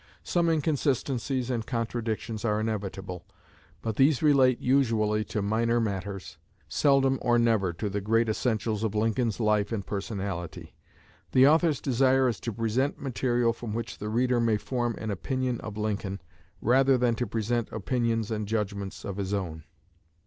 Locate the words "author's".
11.47-11.79